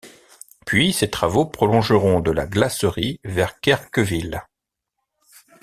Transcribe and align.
Puis 0.65 0.93
ces 0.93 1.11
travaux 1.11 1.45
prolongeront 1.45 2.21
de 2.21 2.31
La 2.31 2.47
Glacerie 2.47 3.19
vers 3.23 3.59
Querqueville. 3.59 4.41